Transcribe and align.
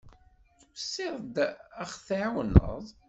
Tusiḍ-d 0.75 1.35
ad 1.81 1.89
ɣ-tεiwneḍ? 1.91 2.85